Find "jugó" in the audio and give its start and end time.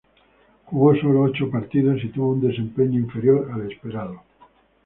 0.65-0.95